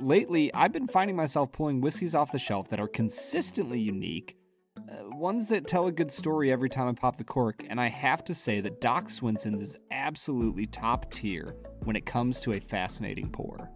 [0.00, 4.36] lately I've been finding myself pulling whiskeys off the shelf that are consistently unique,
[4.78, 7.88] uh, ones that tell a good story every time I pop the cork, and I
[7.88, 12.60] have to say that Doc Swinson's is absolutely top tier when it comes to a
[12.60, 13.70] fascinating pour.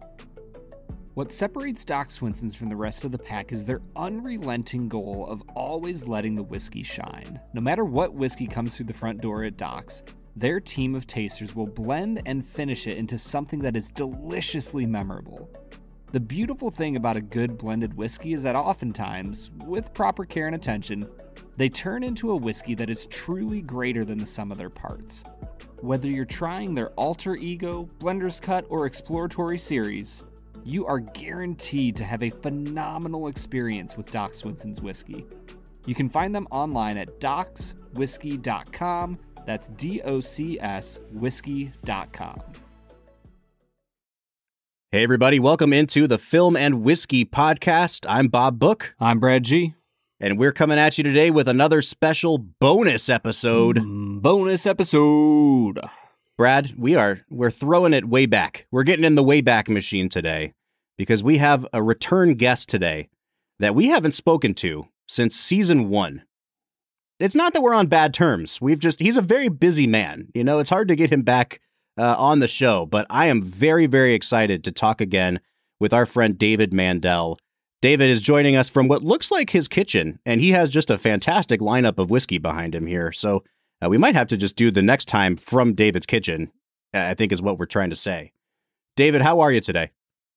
[1.13, 5.41] What separates Doc Swinson's from the rest of the pack is their unrelenting goal of
[5.55, 7.39] always letting the whiskey shine.
[7.53, 10.03] No matter what whiskey comes through the front door at Doc's,
[10.35, 15.49] their team of tasters will blend and finish it into something that is deliciously memorable.
[16.15, 20.55] The beautiful thing about a good blended whiskey is that oftentimes, with proper care and
[20.55, 21.09] attention,
[21.57, 25.25] they turn into a whiskey that is truly greater than the sum of their parts.
[25.81, 30.23] Whether you're trying their alter ego, blender's cut, or exploratory series,
[30.63, 35.25] you are guaranteed to have a phenomenal experience with Doc Swinson's whiskey.
[35.85, 39.17] You can find them online at docswhiskey.com.
[39.45, 42.41] That's D O C S whiskey.com.
[44.91, 48.05] Hey, everybody, welcome into the Film and Whiskey Podcast.
[48.07, 48.95] I'm Bob Book.
[48.99, 49.73] I'm Brad G.
[50.19, 53.77] And we're coming at you today with another special bonus episode.
[53.77, 55.79] Mm, bonus episode.
[56.37, 58.67] Brad, we are we're throwing it way back.
[58.71, 60.53] We're getting in the way back machine today
[60.97, 63.09] because we have a return guest today
[63.59, 66.23] that we haven't spoken to since season 1.
[67.19, 68.61] It's not that we're on bad terms.
[68.61, 70.29] We've just he's a very busy man.
[70.33, 71.59] You know, it's hard to get him back
[71.97, 75.39] uh, on the show, but I am very very excited to talk again
[75.79, 77.37] with our friend David Mandell.
[77.81, 80.97] David is joining us from what looks like his kitchen, and he has just a
[80.97, 83.11] fantastic lineup of whiskey behind him here.
[83.11, 83.43] So
[83.83, 86.51] uh, we might have to just do the next time from David's kitchen,
[86.93, 88.31] I think is what we're trying to say.
[88.95, 89.91] David, how are you today?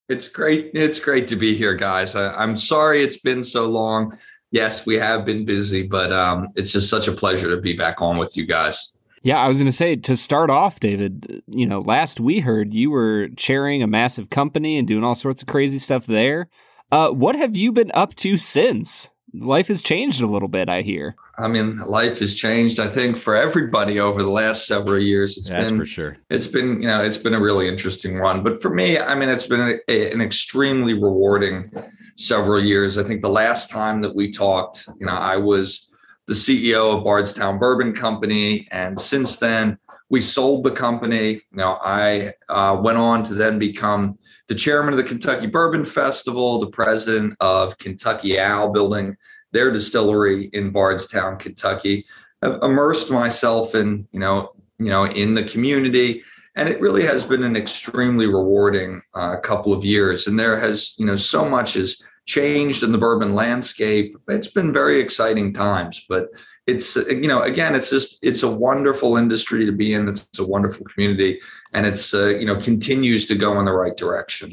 [0.08, 0.72] It's great.
[0.74, 2.16] It's great to be here, guys.
[2.16, 4.18] I, am sorry it's been so long.
[4.50, 8.00] Yes, we have been busy, but um, it's just such a pleasure to be back
[8.00, 8.97] on with you guys.
[9.22, 12.74] Yeah, I was going to say to start off, David, you know, last we heard
[12.74, 16.48] you were chairing a massive company and doing all sorts of crazy stuff there.
[16.90, 19.10] Uh, what have you been up to since?
[19.34, 21.16] life has changed a little bit, I hear.
[21.38, 22.80] I mean, life has changed.
[22.80, 26.16] I think for everybody over the last several years, it's That's been for sure.
[26.30, 28.42] It's been you know it's been a really interesting run.
[28.42, 31.70] But for me, I mean, it's been a, a, an extremely rewarding
[32.16, 32.98] several years.
[32.98, 35.87] I think the last time that we talked, you know, I was
[36.28, 39.78] the CEO of Bardstown Bourbon Company, and since then
[40.10, 41.40] we sold the company.
[41.52, 46.58] Know, I uh, went on to then become the chairman of the Kentucky Bourbon Festival,
[46.58, 49.16] the president of Kentucky Owl, building
[49.52, 52.04] their distillery in Bardstown, Kentucky.
[52.42, 56.22] I've immersed myself in, you know, you know, in the community,
[56.56, 60.26] and it really has been an extremely rewarding uh, couple of years.
[60.26, 64.16] And there has, you know, so much has changed in the bourbon landscape.
[64.28, 66.28] It's been very exciting times, but
[66.66, 70.06] it's you know again it's just it's a wonderful industry to be in.
[70.06, 71.40] It's a wonderful community
[71.72, 74.52] and it's uh, you know continues to go in the right direction.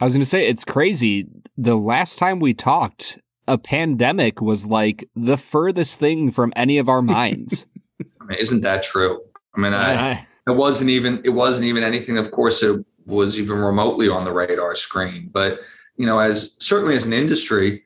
[0.00, 1.28] I was going to say it's crazy.
[1.56, 6.88] The last time we talked a pandemic was like the furthest thing from any of
[6.88, 7.66] our minds.
[8.20, 9.20] I mean, isn't that true?
[9.56, 13.58] I mean I, it wasn't even it wasn't even anything of course it was even
[13.58, 15.60] remotely on the radar screen but
[15.96, 17.82] you know as certainly as an industry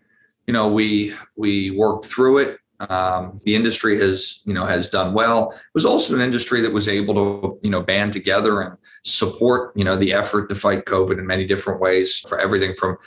[0.47, 5.15] you know we we worked through it um, the industry has, you know, has done
[5.15, 5.51] well.
[5.51, 9.73] It was also an industry that was able to, you know, band together and support,
[9.77, 12.99] you know, the effort to fight COVID in many different ways for everything from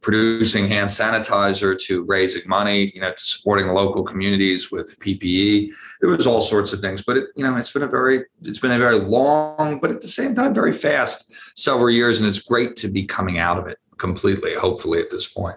[0.00, 5.70] producing hand sanitizer to raising money, you know, to supporting local communities with PPE.
[6.00, 8.60] There was all sorts of things, but it, you know, it's been a very, it's
[8.60, 12.38] been a very long, but at the same time, very fast several years, and it's
[12.38, 14.54] great to be coming out of it completely.
[14.54, 15.56] Hopefully, at this point.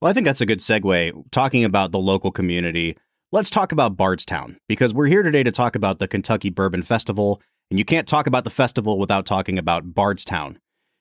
[0.00, 1.30] Well, I think that's a good segue.
[1.30, 2.96] Talking about the local community,
[3.32, 7.40] let's talk about Bardstown because we're here today to talk about the Kentucky Bourbon Festival,
[7.70, 10.58] and you can't talk about the festival without talking about Bardstown.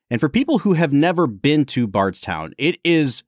[0.09, 3.23] And for people who have never been to Bardstown, it is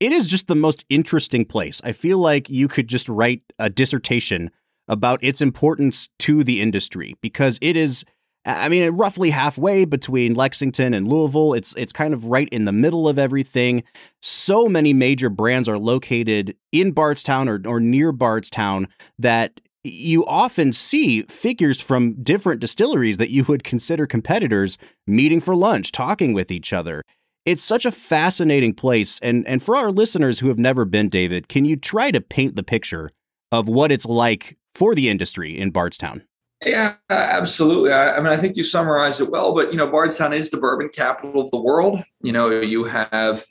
[0.00, 1.80] it is just the most interesting place.
[1.84, 4.50] I feel like you could just write a dissertation
[4.88, 8.04] about its importance to the industry because it is
[8.44, 11.54] I mean, roughly halfway between Lexington and Louisville.
[11.54, 13.84] It's it's kind of right in the middle of everything.
[14.20, 20.72] So many major brands are located in Bardstown or, or near Bardstown that you often
[20.72, 26.50] see figures from different distilleries that you would consider competitors meeting for lunch, talking with
[26.50, 27.02] each other.
[27.44, 29.18] It's such a fascinating place.
[29.22, 32.54] And, and for our listeners who have never been, David, can you try to paint
[32.54, 33.10] the picture
[33.50, 36.22] of what it's like for the industry in Bardstown?
[36.64, 37.92] Yeah, absolutely.
[37.92, 40.58] I, I, mean, I think you summarized it well, but you know, Bardstown is the
[40.58, 42.02] bourbon capital of the world.
[42.20, 43.44] You know, you have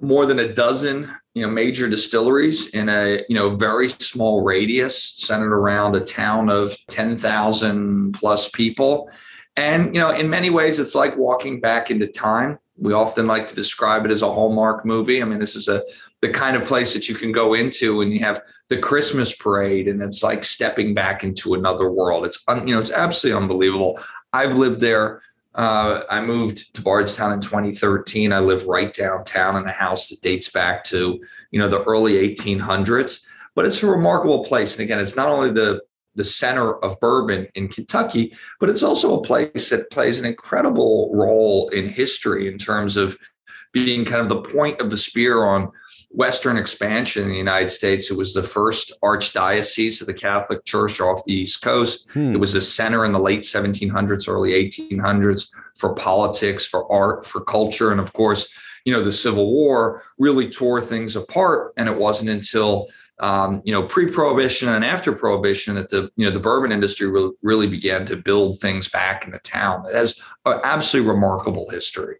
[0.00, 5.14] more than a dozen, you know, major distilleries in a, you know, very small radius
[5.16, 9.10] centered around a town of 10,000 plus people.
[9.56, 12.58] And, you know, in many ways, it's like walking back into time.
[12.76, 15.22] We often like to describe it as a Hallmark movie.
[15.22, 15.82] I mean, this is a
[16.24, 18.40] the kind of place that you can go into and you have
[18.70, 22.24] the Christmas parade, and it's like stepping back into another world.
[22.24, 24.00] It's un, you know it's absolutely unbelievable.
[24.32, 25.20] I've lived there.
[25.54, 28.32] Uh, I moved to Bardstown in 2013.
[28.32, 32.14] I live right downtown in a house that dates back to you know the early
[32.14, 33.20] 1800s.
[33.54, 35.82] But it's a remarkable place, and again, it's not only the
[36.14, 41.10] the center of bourbon in Kentucky, but it's also a place that plays an incredible
[41.12, 43.18] role in history in terms of
[43.74, 45.70] being kind of the point of the spear on
[46.14, 48.10] Western expansion in the United States.
[48.10, 52.08] It was the first archdiocese of the Catholic Church off the East Coast.
[52.12, 52.34] Hmm.
[52.34, 57.40] It was a center in the late 1700s, early 1800s for politics, for art, for
[57.40, 57.90] culture.
[57.90, 58.52] And of course,
[58.84, 61.72] you know, the Civil War really tore things apart.
[61.76, 62.88] And it wasn't until
[63.20, 67.32] um, you know, pre-prohibition and after prohibition, that the you know the bourbon industry really,
[67.42, 69.86] really began to build things back in the town.
[69.88, 72.16] It has an absolutely remarkable history.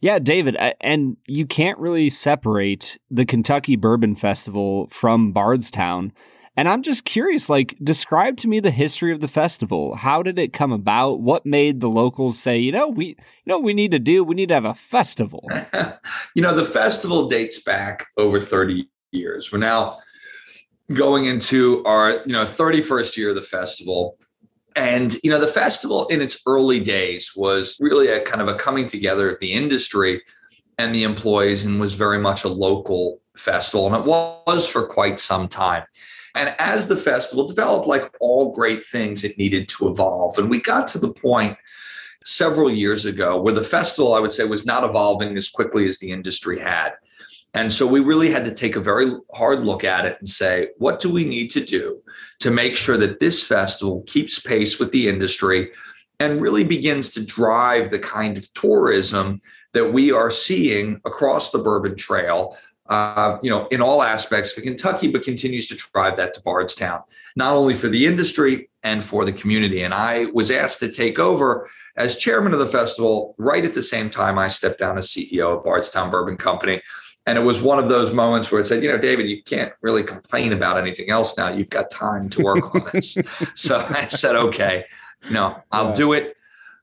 [0.00, 6.12] Yeah, David, and you can't really separate the Kentucky Bourbon Festival from Bardstown.
[6.58, 9.94] And I'm just curious, like, describe to me the history of the festival.
[9.94, 11.20] How did it come about?
[11.20, 13.16] What made the locals say, you know, we, you
[13.46, 15.46] know, we need to do, we need to have a festival.
[16.34, 19.52] you know, the festival dates back over 30 years.
[19.52, 19.98] We're now
[20.92, 24.18] going into our you know 31st year of the festival
[24.76, 28.54] and you know the festival in its early days was really a kind of a
[28.54, 30.22] coming together of the industry
[30.78, 33.86] and the employees and was very much a local festival.
[33.86, 35.84] And it was for quite some time.
[36.34, 40.38] And as the festival developed like all great things it needed to evolve.
[40.38, 41.56] And we got to the point
[42.24, 45.98] several years ago where the festival i would say was not evolving as quickly as
[45.98, 46.90] the industry had.
[47.54, 50.68] And so we really had to take a very hard look at it and say,
[50.76, 52.02] what do we need to do
[52.40, 55.70] to make sure that this festival keeps pace with the industry
[56.20, 59.40] and really begins to drive the kind of tourism
[59.72, 62.56] that we are seeing across the Bourbon Trail,
[62.88, 67.02] uh, you know, in all aspects of Kentucky, but continues to drive that to Bardstown,
[67.34, 69.82] not only for the industry and for the community.
[69.82, 73.82] And I was asked to take over as chairman of the festival right at the
[73.82, 76.80] same time I stepped down as CEO of Bardstown Bourbon Company.
[77.26, 79.72] And it was one of those moments where it said, you know, David, you can't
[79.82, 81.48] really complain about anything else now.
[81.48, 83.18] You've got time to work on this.
[83.54, 84.84] so I said, okay,
[85.30, 85.94] no, I'll yeah.
[85.94, 86.36] do it.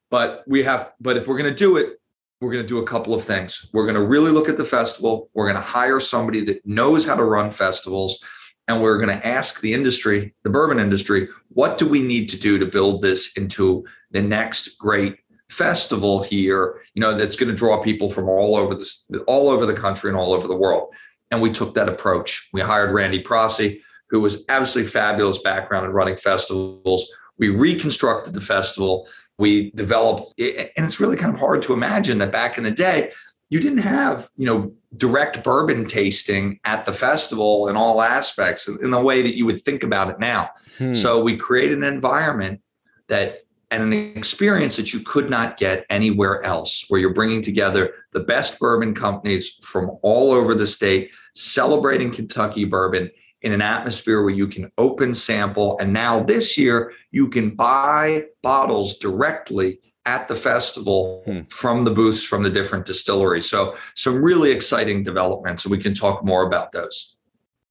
[0.09, 1.99] But we have, but if we're going to do it,
[2.41, 3.69] we're going to do a couple of things.
[3.73, 5.29] We're going to really look at the festival.
[5.33, 8.21] We're going to hire somebody that knows how to run festivals.
[8.67, 12.39] And we're going to ask the industry, the bourbon industry, what do we need to
[12.39, 15.17] do to build this into the next great
[15.49, 19.65] festival here, you know, that's going to draw people from all over this, all over
[19.65, 20.93] the country and all over the world.
[21.31, 22.49] And we took that approach.
[22.53, 23.77] We hired Randy Prasse,
[24.09, 27.07] who was absolutely fabulous background in running festivals.
[27.37, 29.07] We reconstructed the festival.
[29.37, 33.11] We developed, and it's really kind of hard to imagine that back in the day,
[33.49, 38.91] you didn't have, you know, direct bourbon tasting at the festival in all aspects in
[38.91, 40.49] the way that you would think about it now.
[40.77, 40.93] Hmm.
[40.93, 42.61] So we created an environment
[43.09, 43.42] that
[43.73, 48.19] and an experience that you could not get anywhere else, where you're bringing together the
[48.19, 53.09] best bourbon companies from all over the state, celebrating Kentucky bourbon
[53.41, 55.75] in an atmosphere where you can open sample.
[55.79, 61.41] And now this year, you can buy bottles directly at the festival hmm.
[61.49, 63.49] from the booths from the different distilleries.
[63.49, 67.15] So, some really exciting developments, and we can talk more about those.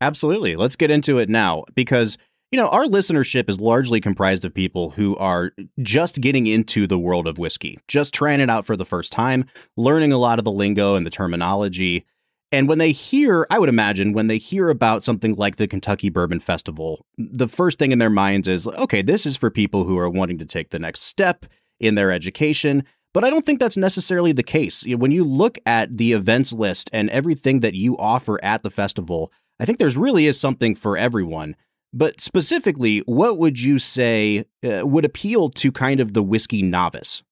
[0.00, 0.56] Absolutely.
[0.56, 2.18] Let's get into it now because
[2.52, 6.98] you know, our listenership is largely comprised of people who are just getting into the
[6.98, 9.46] world of whiskey, just trying it out for the first time,
[9.78, 12.04] learning a lot of the lingo and the terminology.
[12.52, 16.10] And when they hear, I would imagine, when they hear about something like the Kentucky
[16.10, 19.96] Bourbon Festival, the first thing in their minds is, okay, this is for people who
[19.96, 21.46] are wanting to take the next step
[21.80, 22.84] in their education.
[23.14, 24.84] But I don't think that's necessarily the case.
[24.86, 29.32] When you look at the events list and everything that you offer at the festival,
[29.58, 31.56] I think there's really is something for everyone.
[31.92, 37.22] But specifically, what would you say uh, would appeal to kind of the whiskey novice?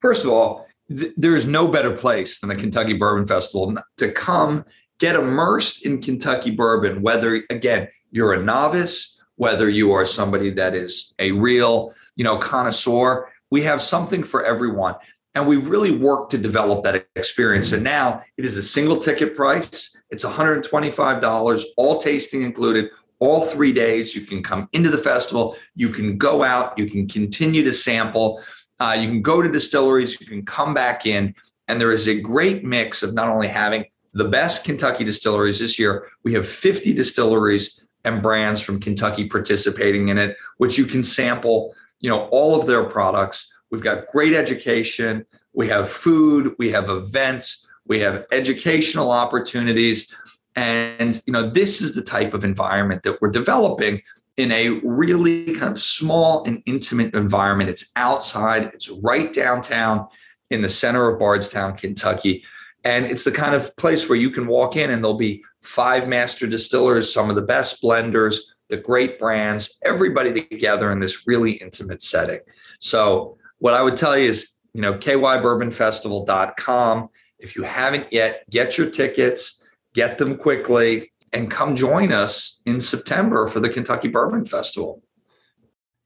[0.00, 4.12] First of all, th- there is no better place than the Kentucky Bourbon Festival to
[4.12, 4.64] come
[4.98, 10.74] get immersed in Kentucky bourbon, whether, again, you're a novice, whether you are somebody that
[10.74, 13.28] is a real, you know, connoisseur.
[13.50, 14.94] We have something for everyone.
[15.34, 17.72] And we've really worked to develop that experience.
[17.72, 19.96] And now it is a single ticket price.
[20.10, 22.90] It's $125, all tasting included,
[23.22, 24.16] all three days.
[24.16, 28.42] You can come into the festival, you can go out, you can continue to sample,
[28.80, 31.32] uh, you can go to distilleries, you can come back in.
[31.68, 35.78] And there is a great mix of not only having the best Kentucky distilleries this
[35.78, 41.04] year, we have 50 distilleries and brands from Kentucky participating in it, which you can
[41.04, 43.54] sample, you know, all of their products.
[43.70, 45.24] We've got great education.
[45.52, 50.12] we have food, we have events, we have educational opportunities.
[50.56, 54.02] And you know, this is the type of environment that we're developing
[54.36, 57.70] in a really kind of small and intimate environment.
[57.70, 60.06] It's outside, it's right downtown
[60.50, 62.44] in the center of Bardstown, Kentucky.
[62.84, 66.08] And it's the kind of place where you can walk in and there'll be five
[66.08, 71.52] master distillers, some of the best blenders, the great brands, everybody together in this really
[71.52, 72.40] intimate setting.
[72.80, 77.08] So, what I would tell you is, you know, kybourbonfestival.com.
[77.38, 79.61] If you haven't yet, get your tickets,
[79.94, 85.02] get them quickly and come join us in September for the Kentucky Bourbon Festival.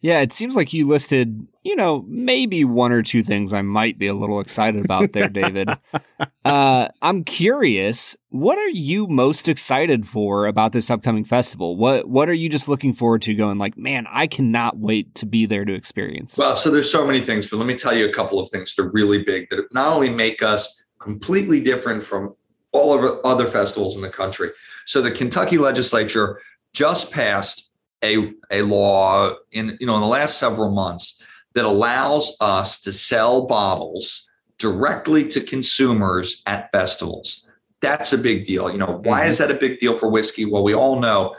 [0.01, 3.99] Yeah, it seems like you listed, you know, maybe one or two things I might
[3.99, 5.71] be a little excited about there, David.
[6.45, 11.77] uh, I'm curious, what are you most excited for about this upcoming festival?
[11.77, 15.27] What what are you just looking forward to going like, man, I cannot wait to
[15.27, 16.37] be there to experience?
[16.37, 18.75] Well, so there's so many things, but let me tell you a couple of things
[18.75, 22.37] that are really big that not only make us completely different from
[22.77, 24.51] all of other festivals in the country,
[24.85, 26.41] so the Kentucky legislature
[26.73, 27.71] just passed
[28.05, 31.21] a, a law in you know in the last several months
[31.55, 34.29] that allows us to sell bottles
[34.59, 37.49] directly to consumers at festivals.
[37.81, 38.71] That's a big deal.
[38.71, 39.49] You know, why is mm-hmm.
[39.49, 40.45] that a big deal for whiskey?
[40.45, 41.35] Well, we all know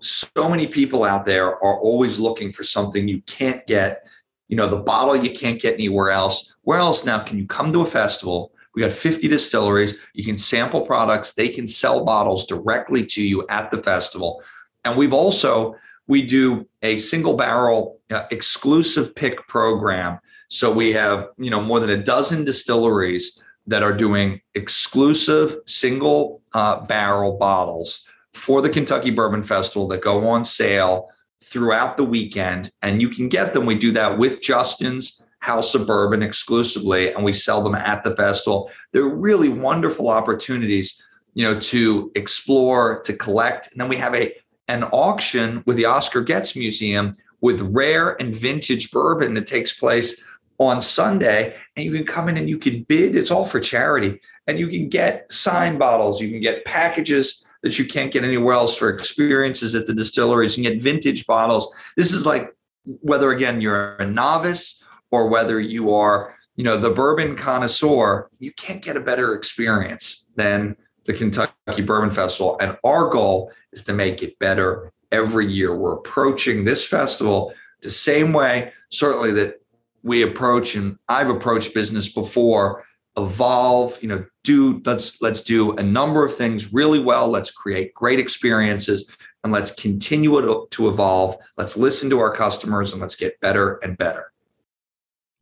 [0.00, 4.04] so many people out there are always looking for something you can't get.
[4.48, 6.54] You know, the bottle you can't get anywhere else.
[6.62, 8.52] Where else now can you come to a festival?
[8.74, 9.94] We got 50 distilleries.
[10.14, 11.34] You can sample products.
[11.34, 14.42] They can sell bottles directly to you at the festival.
[14.84, 15.76] And we've also
[16.08, 20.18] we do a single barrel uh, exclusive pick program.
[20.48, 26.42] So we have, you know, more than a dozen distilleries that are doing exclusive single
[26.52, 31.08] uh, barrel bottles for the Kentucky Bourbon Festival that go on sale
[31.42, 32.70] throughout the weekend.
[32.82, 33.66] And you can get them.
[33.66, 38.14] We do that with Justin's House of Bourbon exclusively, and we sell them at the
[38.14, 38.70] festival.
[38.92, 41.02] They're really wonderful opportunities,
[41.34, 43.72] you know, to explore, to collect.
[43.72, 44.32] And then we have a
[44.68, 50.24] an auction with the Oscar Getz Museum with rare and vintage bourbon that takes place
[50.58, 51.56] on Sunday.
[51.76, 53.16] And you can come in and you can bid.
[53.16, 54.20] It's all for charity.
[54.46, 56.22] And you can get signed bottles.
[56.22, 60.56] You can get packages that you can't get anywhere else for experiences at the distilleries.
[60.56, 61.74] You can get vintage bottles.
[61.96, 64.81] This is like whether again you're a novice
[65.12, 70.28] or whether you are, you know, the bourbon connoisseur, you can't get a better experience
[70.34, 72.56] than the Kentucky Bourbon Festival.
[72.60, 75.76] And our goal is to make it better every year.
[75.76, 77.52] We're approaching this festival
[77.82, 79.60] the same way, certainly that
[80.02, 82.84] we approach and I've approached business before,
[83.16, 87.28] evolve, you know, do let's let's do a number of things really well.
[87.28, 89.10] Let's create great experiences
[89.44, 91.36] and let's continue to, to evolve.
[91.56, 94.31] Let's listen to our customers and let's get better and better.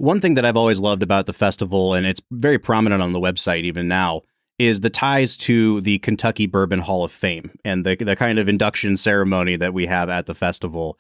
[0.01, 3.21] One thing that I've always loved about the festival, and it's very prominent on the
[3.21, 4.23] website even now,
[4.59, 8.49] is the ties to the Kentucky Bourbon Hall of Fame and the the kind of
[8.49, 10.97] induction ceremony that we have at the festival.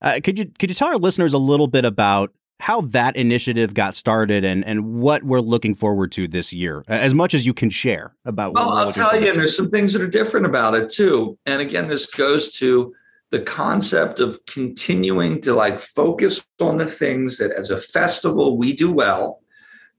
[0.00, 3.74] Uh, could you could you tell our listeners a little bit about how that initiative
[3.74, 7.54] got started and and what we're looking forward to this year, as much as you
[7.54, 8.54] can share about?
[8.54, 9.32] Well, I'll tell you, to.
[9.32, 11.36] there's some things that are different about it too.
[11.44, 12.94] And again, this goes to
[13.34, 18.72] the concept of continuing to like focus on the things that as a festival we
[18.72, 19.40] do well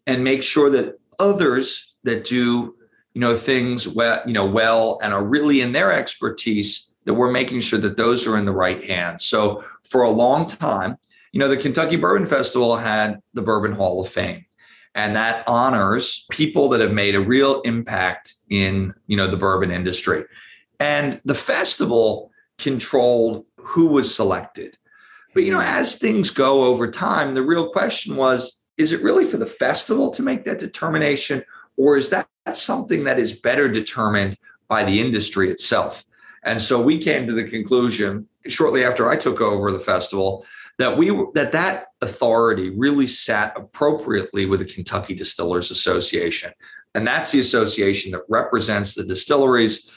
[0.08, 2.74] and make sure that others that do
[3.14, 7.30] you know things well you know well and are really in their expertise that we're
[7.30, 9.26] making sure that those are in the right hands.
[9.26, 10.96] So for a long time
[11.34, 14.46] you know the kentucky bourbon festival had the bourbon hall of fame
[14.94, 19.72] and that honors people that have made a real impact in you know the bourbon
[19.72, 20.24] industry.
[20.80, 24.78] And the festival controlled who was selected.
[25.34, 25.68] But you know, hmm.
[25.68, 30.12] as things go over time, the real question was is it really for the festival
[30.12, 31.44] to make that determination
[31.78, 36.04] or is that something that is better determined by the industry itself?
[36.44, 40.46] And so we came to the conclusion shortly after I took over the festival
[40.78, 46.52] that we that that authority really sat appropriately with the Kentucky Distillers Association.
[46.94, 49.90] And that's the association that represents the distilleries.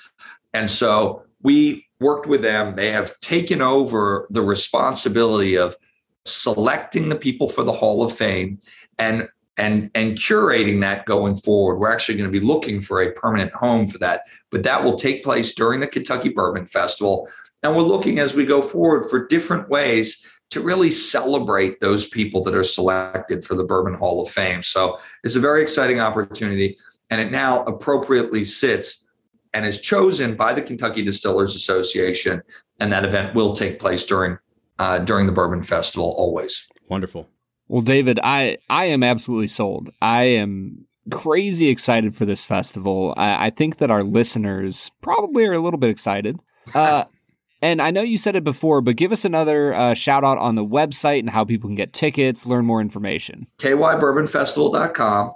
[0.55, 2.75] And so we worked with them.
[2.75, 5.77] They have taken over the responsibility of
[6.25, 8.61] selecting the people for the Hall of Fame
[8.99, 11.79] and and and curating that going forward.
[11.79, 14.97] We're actually going to be looking for a permanent home for that, but that will
[14.97, 17.29] take place during the Kentucky Bourbon Festival.
[17.63, 22.43] And we're looking as we go forward for different ways to really celebrate those people
[22.45, 24.63] that are selected for the Bourbon Hall of Fame.
[24.63, 26.79] So it's a very exciting opportunity.
[27.11, 29.08] And it now appropriately sits
[29.55, 32.43] and is chosen by the Kentucky Distillers Association.
[32.81, 34.39] And that event will take place during
[34.79, 36.67] uh, during the Bourbon Festival always.
[36.89, 37.29] Wonderful.
[37.69, 39.91] Well, David, I I am absolutely sold.
[40.01, 43.15] I am crazy excited for this festival.
[43.17, 46.39] I, I think that our listeners probably are a little bit excited.
[46.75, 47.05] Uh,
[47.63, 50.55] and I know you said it before, but give us another uh, shout out on
[50.55, 53.47] the website and how people can get tickets, learn more information.
[53.59, 55.33] kybourbonfestival.com.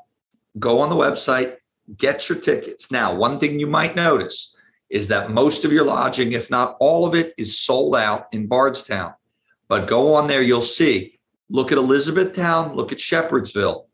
[0.58, 1.56] Go on the website,
[1.96, 2.90] get your tickets.
[2.90, 4.54] Now, one thing you might notice
[4.90, 8.46] is that most of your lodging, if not all of it, is sold out in
[8.46, 9.14] Bardstown.
[9.68, 11.18] But go on there, you'll see.
[11.48, 13.86] Look at Elizabethtown, look at Shepherdsville.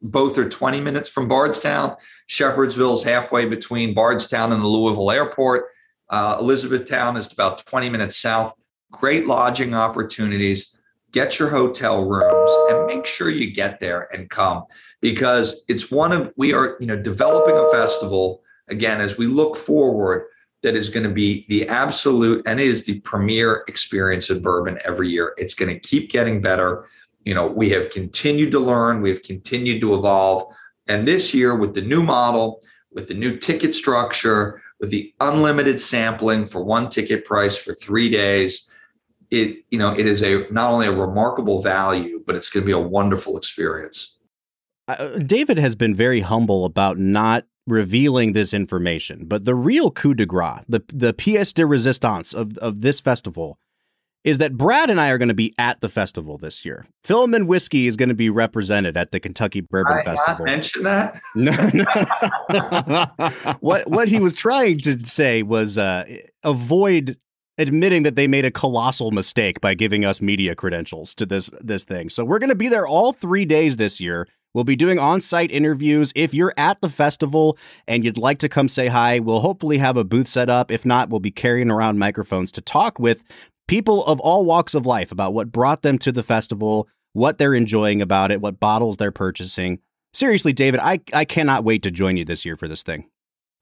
[0.00, 1.96] Both are 20 minutes from Bardstown.
[2.28, 5.66] Shepherdsville is halfway between Bardstown and the Louisville airport.
[6.08, 8.54] Uh, Elizabethtown is about 20 minutes south.
[8.92, 10.73] Great lodging opportunities.
[11.14, 14.64] Get your hotel rooms and make sure you get there and come
[15.00, 19.56] because it's one of we are you know developing a festival again as we look
[19.56, 20.26] forward
[20.64, 25.08] that is going to be the absolute and is the premier experience in bourbon every
[25.08, 25.34] year.
[25.36, 26.86] It's going to keep getting better.
[27.24, 30.52] You know, we have continued to learn, we have continued to evolve.
[30.88, 35.78] And this year, with the new model, with the new ticket structure, with the unlimited
[35.78, 38.68] sampling for one ticket price for three days,
[39.30, 42.66] it you know it is a not only a remarkable value, but it's going to
[42.66, 44.18] be a wonderful experience.
[44.86, 50.14] Uh, David has been very humble about not revealing this information, but the real coup
[50.14, 53.58] de grace, the the pièce de résistance of of this festival,
[54.24, 56.86] is that Brad and I are going to be at the festival this year.
[57.02, 60.44] Film and Whiskey is going to be represented at the Kentucky Bourbon I Festival.
[60.44, 61.20] mention that.
[61.34, 63.54] No, no.
[63.60, 66.04] what what he was trying to say was uh,
[66.42, 67.18] avoid
[67.58, 71.84] admitting that they made a colossal mistake by giving us media credentials to this this
[71.84, 72.10] thing.
[72.10, 74.26] So we're going to be there all 3 days this year.
[74.54, 76.12] We'll be doing on-site interviews.
[76.14, 77.58] If you're at the festival
[77.88, 80.70] and you'd like to come say hi, we'll hopefully have a booth set up.
[80.70, 83.24] If not, we'll be carrying around microphones to talk with
[83.66, 87.54] people of all walks of life about what brought them to the festival, what they're
[87.54, 89.80] enjoying about it, what bottles they're purchasing.
[90.12, 93.08] Seriously, David, I, I cannot wait to join you this year for this thing.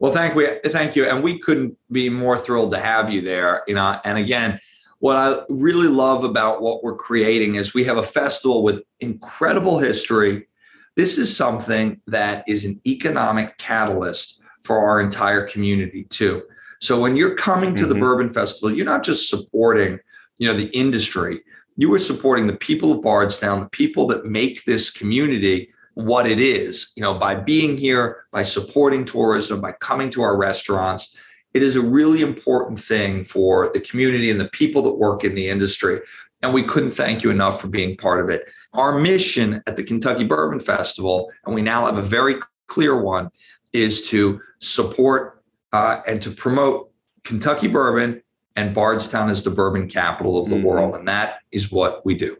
[0.02, 3.62] Well, thank we thank you, and we couldn't be more thrilled to have you there.
[3.68, 4.58] You know, and again,
[4.98, 9.78] what I really love about what we're creating is we have a festival with incredible
[9.78, 10.48] history.
[10.96, 16.42] This is something that is an economic catalyst for our entire community too.
[16.80, 17.92] So when you're coming to mm-hmm.
[17.92, 20.00] the Bourbon Festival, you're not just supporting,
[20.38, 21.42] you know, the industry.
[21.76, 26.40] You are supporting the people of Bardstown, the people that make this community what it
[26.40, 31.16] is, you know, by being here, by supporting tourism, by coming to our restaurants.
[31.54, 35.34] It is a really important thing for the community and the people that work in
[35.34, 36.00] the industry.
[36.42, 38.48] And we couldn't thank you enough for being part of it.
[38.72, 43.30] Our mission at the Kentucky Bourbon Festival, and we now have a very clear one,
[43.72, 46.90] is to support uh, and to promote
[47.24, 48.22] Kentucky bourbon
[48.56, 50.64] and Bardstown as the bourbon capital of the mm.
[50.64, 50.94] world.
[50.94, 52.36] And that is what we do.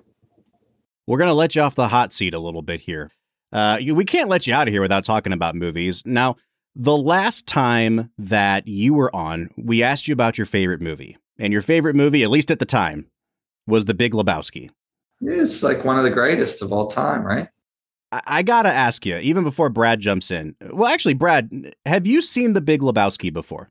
[1.06, 3.10] We're going to let you off the hot seat a little bit here.
[3.52, 6.02] Uh, we can't let you out of here without talking about movies.
[6.06, 6.36] Now,
[6.74, 11.18] the last time that you were on, we asked you about your favorite movie.
[11.38, 13.06] And your favorite movie, at least at the time,
[13.66, 14.70] was The Big Lebowski.
[15.20, 17.48] It's like one of the greatest of all time, right?
[18.10, 20.54] I, I got to ask you, even before Brad jumps in.
[20.70, 23.70] Well, actually, Brad, have you seen The Big Lebowski before?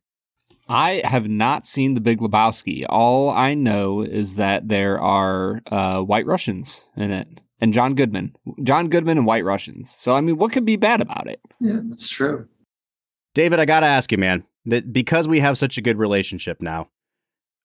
[0.68, 2.86] I have not seen The Big Lebowski.
[2.88, 8.36] All I know is that there are uh, white Russians in it and John Goodman.
[8.64, 9.96] John Goodman and White Russians.
[9.98, 11.40] So, I mean, what could be bad about it?
[11.60, 12.48] Yeah, that's true.
[13.34, 16.62] David, I got to ask you, man, that because we have such a good relationship
[16.62, 16.90] now,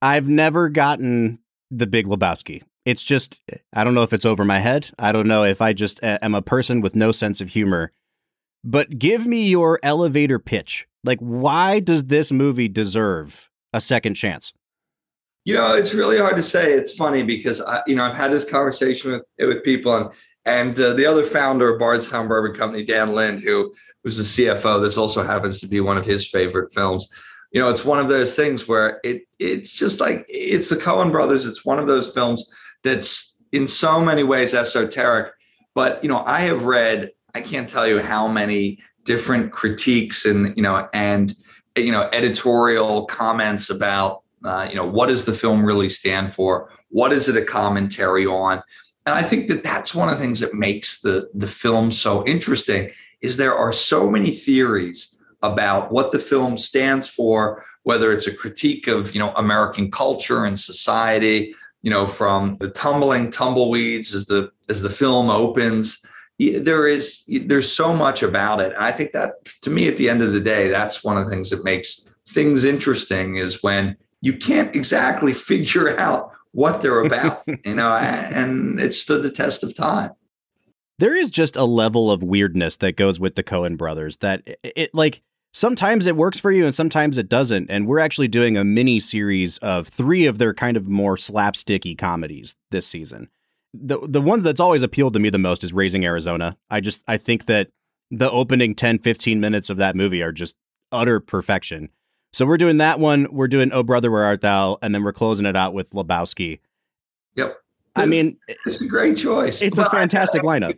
[0.01, 2.63] I've never gotten the Big Lebowski.
[2.85, 3.41] It's just,
[3.75, 4.91] I don't know if it's over my head.
[4.99, 7.91] I don't know if I just am a person with no sense of humor.
[8.63, 10.87] But give me your elevator pitch.
[11.03, 14.53] Like, why does this movie deserve a second chance?
[15.47, 16.73] You know, it's really hard to say.
[16.73, 20.11] It's funny because I, you know I've had this conversation with with people and
[20.45, 24.83] and uh, the other founder of Bardstown Bourbon Company, Dan Lind, who was the CFO.
[24.83, 27.09] This also happens to be one of his favorite films.
[27.53, 31.13] You know, it's one of those things where it it's just like it's the Coen
[31.13, 31.47] brothers.
[31.47, 32.45] It's one of those films
[32.83, 35.33] that's in so many ways esoteric.
[35.77, 40.57] But you know, I have read I can't tell you how many different critiques and
[40.57, 41.33] you know and
[41.77, 46.71] you know editorial comments about uh, you know, what does the film really stand for?
[46.89, 48.63] What is it a commentary on?
[49.05, 52.25] And I think that that's one of the things that makes the the film so
[52.27, 58.27] interesting is there are so many theories about what the film stands for, whether it's
[58.27, 64.15] a critique of you know American culture and society, you know, from the tumbling tumbleweeds
[64.15, 66.05] as the as the film opens.
[66.39, 68.73] There is there's so much about it.
[68.73, 71.25] And I think that to me, at the end of the day, that's one of
[71.25, 73.97] the things that makes things interesting is when
[74.27, 79.63] you can't exactly figure out what they're about, you know, and it stood the test
[79.63, 80.11] of time.
[80.99, 84.59] there is just a level of weirdness that goes with the Coen brothers that it,
[84.65, 87.71] it, like sometimes it works for you and sometimes it doesn't.
[87.71, 91.97] And we're actually doing a mini series of three of their kind of more slapsticky
[91.97, 93.29] comedies this season.
[93.75, 96.57] The the ones that's always appealed to me the most is Raising Arizona.
[96.71, 97.69] I just I think that
[98.11, 100.57] the opening 10 15 minutes of that movie are just
[100.93, 101.91] utter perfection.
[102.37, 105.15] So we're doing that one, we're doing Oh Brother Where Art Thou and then we're
[105.15, 106.61] closing it out with Lebowski.
[107.35, 107.57] Yep.
[107.97, 109.63] I mean, it's a great choice.
[109.63, 110.77] It's a fantastic lineup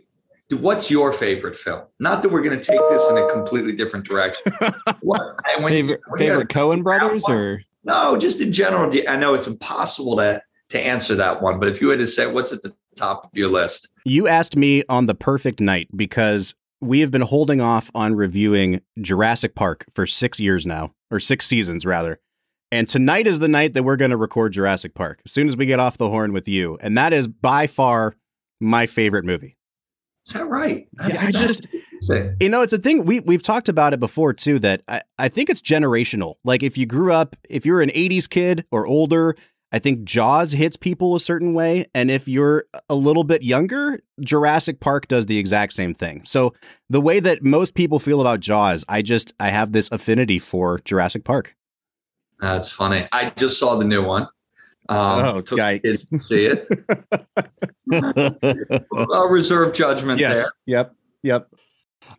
[0.57, 1.83] what's your favorite film?
[1.99, 4.51] Not that we're going to take this in a completely different direction.
[5.01, 5.21] what,
[5.67, 8.91] favorite favorite Coen brothers or no, just in general.
[9.07, 12.25] I know it's impossible to to answer that one, but if you had to say
[12.25, 16.55] what's at the top of your list, you asked me on the perfect night because
[16.81, 21.45] we have been holding off on reviewing Jurassic Park for six years now, or six
[21.45, 22.19] seasons rather.
[22.71, 25.57] And tonight is the night that we're going to record Jurassic Park as soon as
[25.57, 26.77] we get off the horn with you.
[26.81, 28.15] And that is by far
[28.59, 29.57] my favorite movie.
[30.27, 30.87] Is that right?
[30.93, 31.67] That's, yeah, I just
[32.39, 35.27] you know it's a thing we we've talked about it before too that I, I
[35.27, 36.35] think it's generational.
[36.43, 39.35] Like if you grew up if you're an 80s kid or older,
[39.71, 43.99] I think Jaws hits people a certain way and if you're a little bit younger,
[44.21, 46.23] Jurassic Park does the exact same thing.
[46.25, 46.53] So
[46.89, 50.79] the way that most people feel about Jaws, I just I have this affinity for
[50.79, 51.55] Jurassic Park.
[52.39, 53.07] That's funny.
[53.11, 54.27] I just saw the new one.
[54.87, 55.79] Um, oh, guy.
[56.17, 56.67] see it.
[58.91, 60.37] I'll reserve judgment yes.
[60.37, 60.51] there.
[60.65, 60.95] Yep.
[61.21, 61.49] Yep.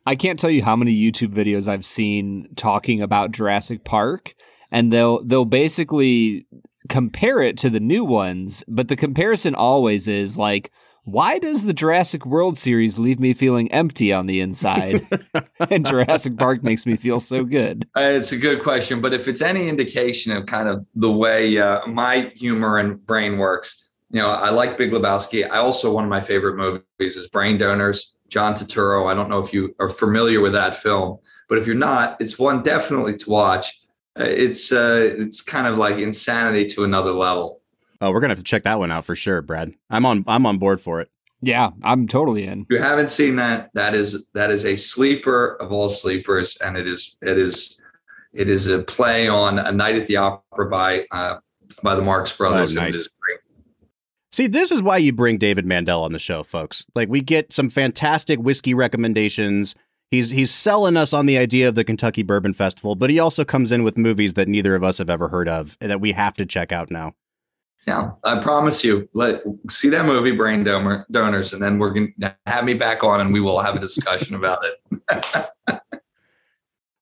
[0.06, 4.34] I can't tell you how many YouTube videos I've seen talking about Jurassic Park,
[4.70, 6.46] and they'll they'll basically
[6.90, 10.70] compare it to the new ones, but the comparison always is like
[11.04, 15.00] why does the Jurassic World series leave me feeling empty on the inside?
[15.70, 17.88] and Jurassic Park makes me feel so good.
[17.96, 21.56] Uh, it's a good question, but if it's any indication of kind of the way
[21.56, 25.50] uh, my humor and brain works, you know, I like Big Lebowski.
[25.50, 28.18] I also one of my favorite movies is Brain Donors.
[28.28, 29.10] John Turturro.
[29.10, 32.38] I don't know if you are familiar with that film, but if you're not, it's
[32.38, 33.79] one definitely to watch.
[34.18, 37.60] Uh, it's uh, it's kind of like insanity to another level.
[38.00, 39.72] Oh, we're gonna have to check that one out for sure, Brad.
[39.88, 41.10] I'm on I'm on board for it.
[41.42, 42.62] Yeah, I'm totally in.
[42.62, 46.76] If you haven't seen that, that is that is a sleeper of all sleepers, and
[46.76, 47.80] it is it is
[48.32, 51.38] it is a play on a night at the opera by uh,
[51.82, 52.76] by the Marx Brothers.
[52.76, 53.08] Oh, nice.
[54.32, 56.86] See, this is why you bring David Mandell on the show, folks.
[56.94, 59.74] Like we get some fantastic whiskey recommendations.
[60.10, 63.44] He's he's selling us on the idea of the Kentucky Bourbon Festival, but he also
[63.44, 66.34] comes in with movies that neither of us have ever heard of that we have
[66.34, 67.14] to check out now.
[67.86, 69.08] Yeah, I promise you.
[69.14, 73.20] Let see that movie, Brain Donor, Donors, and then we're gonna have me back on,
[73.20, 75.80] and we will have a discussion about it.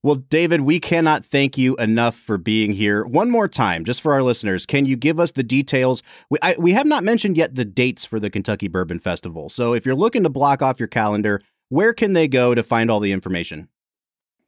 [0.03, 3.07] well, David, we cannot thank you enough for being here.
[3.07, 6.03] One more time, just for our listeners, can you give us the details?
[6.29, 9.49] We I, we have not mentioned yet the dates for the Kentucky Bourbon Festival.
[9.49, 12.91] So, if you're looking to block off your calendar, where can they go to find
[12.91, 13.69] all the information?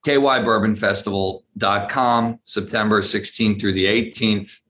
[0.06, 4.62] kybourbonfestival.com, September 16th through the 18th.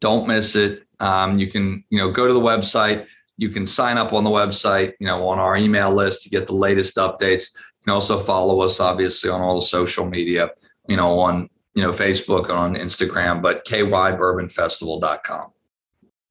[0.00, 0.84] Don't miss it.
[1.00, 3.04] Um, you can, you know, go to the website.
[3.36, 6.46] You can sign up on the website, you know, on our email list to get
[6.46, 7.52] the latest updates.
[7.52, 10.50] You can also follow us, obviously, on all the social media,
[10.88, 15.52] you know, on, you know, Facebook and on Instagram, but kybourbonfestival.com.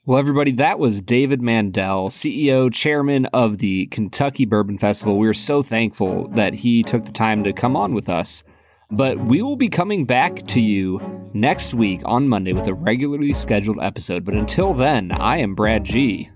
[0.10, 5.20] Well, everybody, that was David Mandell, CEO, chairman of the Kentucky Bourbon Festival.
[5.20, 8.44] We are so thankful that he took the time to come on with us.
[8.90, 11.00] But we will be coming back to you
[11.36, 14.26] next week on Monday with a regularly scheduled episode.
[14.26, 16.32] But until then, I am Brad G.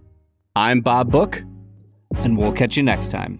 [0.56, 1.42] I'm Bob Book.
[2.18, 3.40] And we'll catch you next time.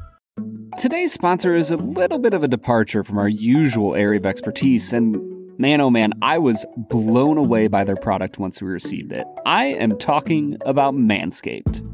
[0.81, 4.93] Today's sponsor is a little bit of a departure from our usual area of expertise,
[4.93, 5.15] and
[5.59, 9.27] man oh man, I was blown away by their product once we received it.
[9.45, 11.87] I am talking about Manscaped.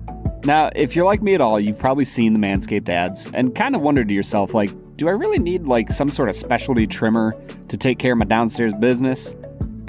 [0.46, 3.76] Now, if you're like me at all, you've probably seen the Manscaped ads and kind
[3.76, 7.36] of wondered to yourself, like, do I really need like some sort of specialty trimmer
[7.68, 9.36] to take care of my downstairs business?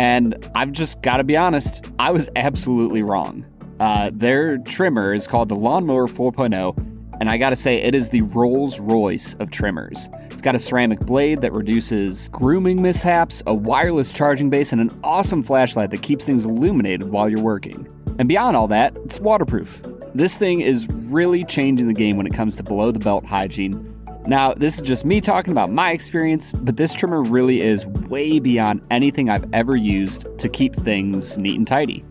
[0.01, 3.47] And I've just got to be honest, I was absolutely wrong.
[3.79, 8.23] Uh, their trimmer is called the Lawnmower 4.0, and I gotta say, it is the
[8.23, 10.09] Rolls Royce of trimmers.
[10.31, 15.01] It's got a ceramic blade that reduces grooming mishaps, a wireless charging base, and an
[15.03, 17.89] awesome flashlight that keeps things illuminated while you're working.
[18.19, 19.83] And beyond all that, it's waterproof.
[20.15, 23.95] This thing is really changing the game when it comes to below the belt hygiene.
[24.27, 28.39] Now, this is just me talking about my experience, but this trimmer really is way
[28.39, 32.05] beyond anything I've ever used to keep things neat and tidy.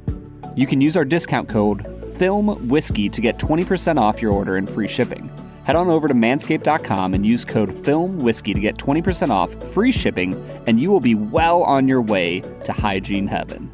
[0.55, 1.85] You can use our discount code
[2.17, 5.29] Film Whiskey to get 20% off your order and free shipping.
[5.65, 9.91] Head on over to manscaped.com and use code Film Whiskey to get 20% off free
[9.91, 10.33] shipping,
[10.65, 13.71] and you will be well on your way to hygiene heaven.